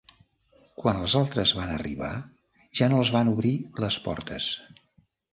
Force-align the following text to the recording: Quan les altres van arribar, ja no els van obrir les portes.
Quan 0.83 1.01
les 1.01 1.15
altres 1.17 1.51
van 1.57 1.73
arribar, 1.73 2.09
ja 2.79 2.87
no 2.93 3.01
els 3.01 3.11
van 3.17 3.29
obrir 3.33 3.51
les 3.85 3.99
portes. 4.07 4.49